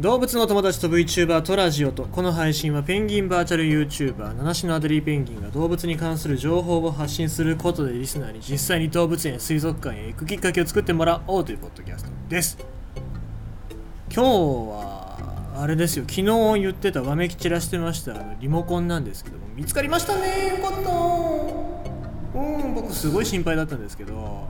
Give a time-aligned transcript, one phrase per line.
[0.00, 12.58] 動物の友達と VTuber とラジオとこの配信はペンギンバーチャル YouTuber 七種のアデリーペンギンが動物に関する情報を発信することでリスナーに実際に動物園水族館へ行くきっかけを作ってもらおうというポッドキャストです。
[14.12, 14.28] 今日
[14.72, 16.04] はあれですよ。
[16.08, 20.90] 昨日言ってたわめき散らしてましたあのリモコンなんですけども見つかりましたねよかった。
[22.40, 24.48] うん僕すごい心配だったんですけど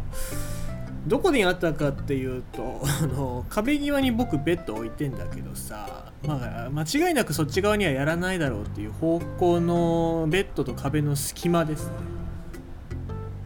[1.06, 11.92] どこにあったかっていうとあの壁際に僕ベッド置いてんだけどさ、まあ、間違いなくそっち側にはやらないだろうっていう方向のベッドと壁の隙間ですね。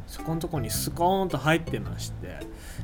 [0.06, 2.38] そこのとこにスコーンと入ってまして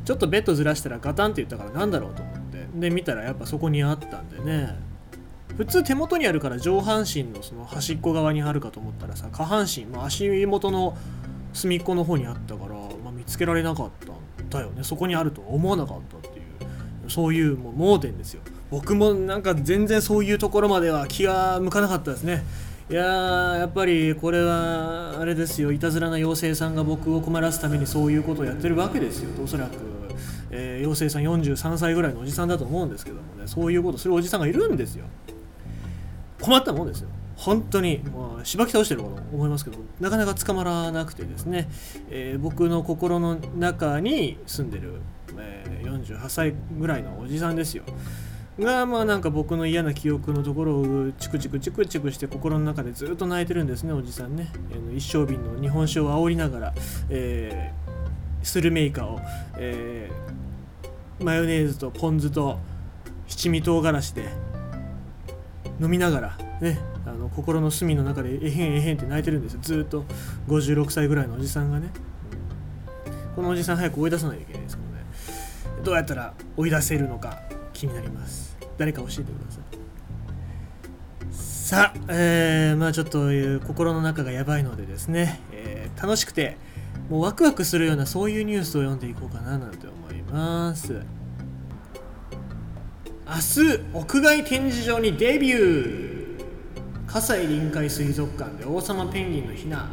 [0.05, 2.45] ちょっとベッドずらしたらガタンって言ったからなんだろうと思って。
[2.75, 4.77] で見たらやっぱそこにあったんでね。
[5.57, 10.97] 普通手元にあるから上半身のその端っこ側にあるかと思ったらさ下半身、まあ、足元の
[11.53, 14.17] 隅っこの方にあったから、まあ、見つけられなかったん
[14.59, 14.83] だよね。
[14.85, 16.45] そこにあるとは思わなかったっていう。
[17.11, 18.43] そういうもう盲点ですよ。
[18.71, 22.45] 僕もなんか全然そういうところまでは気が向かなかったですね。
[22.91, 25.73] いややっぱりこれはあれですよ。
[25.73, 29.31] いたずらな妖精さんが僕を困らすためにそういうことをやってるわけですよ。
[29.43, 29.73] おそらく、
[30.51, 33.47] えー、妖精さん43歳ぐらいのおじさんだと思うんですけどもね。
[33.47, 35.05] そういうことするおじさんがいるんですよ。
[36.41, 37.09] 困ったもんですよ。
[37.45, 41.69] 本当にもうしばき倒してると思いますけどなかなか捕まらなくてですね、
[42.09, 45.03] えー、僕の心の中に住んでる、
[45.37, 47.85] えー、48歳ぐらいのおじさんですよ。
[48.59, 56.75] がまあなんか僕の嫌な記憶のところをチクチクチクチクして心の中でずっと泣いてるんですねおじさんね、えー、一升瓶の日本酒を煽りながら、
[57.11, 59.21] えー、スルメイカを、
[59.57, 62.59] えー、マヨネーズとポン酢と
[63.27, 64.29] 七味唐辛子で
[65.81, 69.61] 飲みながらねあの心の隅の中でえへんえへんって泣いてるんですよ。
[69.63, 70.05] ずっと。
[70.49, 71.91] 56歳ぐらいのおじさんがね、
[73.37, 74.95] このおじさん早く追い出さないといけないですけどね。
[75.85, 77.41] どうやったら追い出せるのか
[77.73, 78.57] 気になります。
[78.79, 79.85] 誰か教えてください。
[81.31, 83.29] さあ、えー、まあちょっと
[83.67, 86.57] 心の中がやばいのでですね、えー、楽しくて
[87.09, 91.01] もうワクワクするようなそういうニュースを読んでいこうかななんて思います。
[93.27, 93.35] 明
[93.65, 96.04] 日屋外展示場にデビュー。
[97.15, 99.89] 葛西臨海水族館で王様ペンギンのひな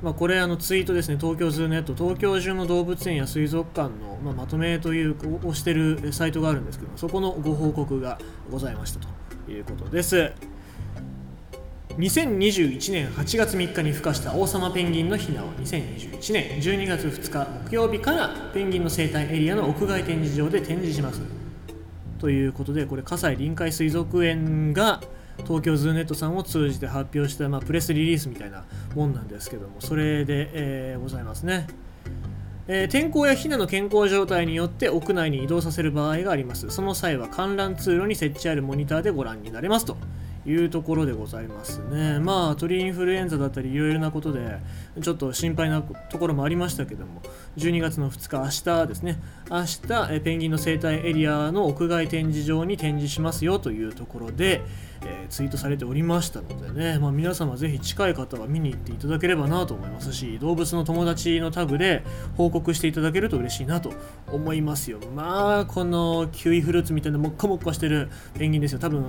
[0.00, 5.16] まあ、これあのツイートですね、東京ズーネット、東京中の動物園や水族館の、まあ、まとめという
[5.48, 8.18] をしてるサイトがあるんですけどそこのご報告が
[8.48, 10.32] ございましたということです。
[11.96, 21.45] 2021年8月3日に孵化した王様ペンギンのひなを2021年12月2日木曜日からペンギンの生態エリアの屋外展示場で展示します。
[22.18, 25.00] ということでこれ葛西臨海水族園が
[25.44, 31.66] 東京ズーネットさんを通じて発表した、まあ、プレスリリースみたいなもんなんですけどもそれで、えー、ございますね、
[32.68, 36.70] えー、天候やヒナの健康状態によって屋内に移動させる場合があります。
[36.70, 39.96] その際は観覧通路に設置あるモニターでご覧になれますと。
[40.46, 42.20] いうところでございますね。
[42.20, 44.58] まあ鳥インフルエンザだったりいろいろなことで
[45.02, 47.20] ちょっと心配なところもありましたけども
[47.56, 49.20] 12月の2日明日ですね。
[49.50, 54.62] 明日ペンギンの生態エリアの屋外展示場に展示しますよというところで、
[55.02, 62.04] えー、ツイートされておりましたのでね、まあ、皆様ぜひ近い方は見に行っていただければなと思いますし動物の友達のタグで
[62.36, 63.92] 報告していただけると嬉しいなと
[64.32, 64.98] 思いますよ。
[65.14, 68.78] まあこのキウイフルーツみたいなもっこもっこしてるペンギンですよ。
[68.78, 69.04] 多分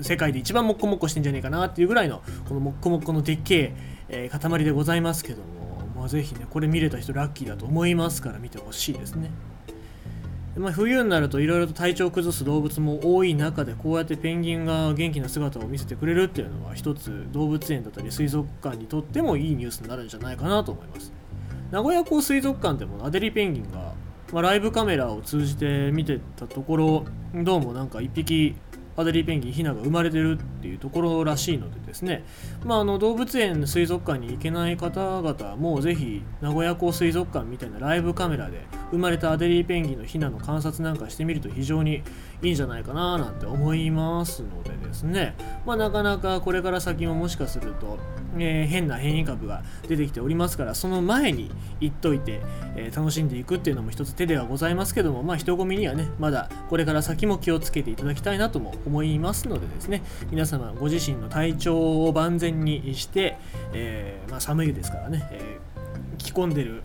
[0.00, 3.74] 世界で一番もっこもっこしてんじゃねえかなっていうぐらいのこのもっこもっこのでっけ
[4.08, 9.30] え、塊でございますけども、まあ、ぜひねこれ見れた人ラッキーだと思いますから見てほしいですね。
[10.56, 21.12] まあ、冬になるといろいろと体調を崩す動物も多い中でこうやってペンギンが元気な姿を見せてくれるっていうのは一つ動物園だったり水族館にとってもいいニュースになるんじゃないかなと思います
[21.70, 23.92] 名古屋港水族館でもアデリペンギンが、
[24.32, 27.04] まあ、ライブカメラを通じて見てたところ
[27.34, 28.56] どうもなんか1匹
[28.98, 32.24] アデリーペンギンヒナが生まれてるっていうところらしいのでですね、
[32.64, 42.02] まあ、あの動物園水族館に行けない方々もぜひ名古屋港水族館みたいなライブカメラで生まれたアデリーペンギンのヒナの観察なんかしてみると非常に
[42.42, 47.98] いいんじゃないかななんて思いますのでですね、まあ、なかなかこれから先ももしかすると、
[48.36, 51.50] えー、変な変異株が出てきておりますからその前に
[51.80, 52.40] 言っといて、
[52.76, 63.38] えー、楽しんでいくっていうのも一つ手ではございますけどもまあ人混みにはねまだこれから先も気をつけていただきたいなとも思いますのでですね皆様ご自身の体調を万全にして、
[63.72, 65.58] えー、まあ、寒いですからね、え
[66.18, 66.82] 着込んでる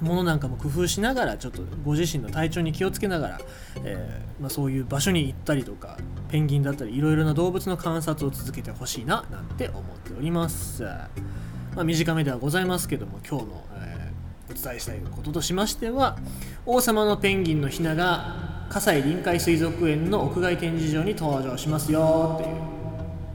[0.00, 3.40] ものなんかも工夫しながらちょっとご自身の体調に気をつけながら、
[3.84, 5.96] えー、まあ、そういう場所に行ったりとか
[6.28, 14.12] ペンギンだったりいろいろな動物の観察を続けてほしいななんて思っております、まあ、短めではございますけども今日の、え、
[14.50, 16.18] お伝えしたいこととしましては
[16.66, 22.56] 王様のペンギンのひなが葛西臨海水族園の屋外展示場に登場しますよっていう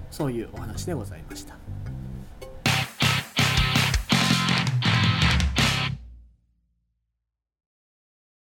[0.10, 1.57] そういうお話でございました。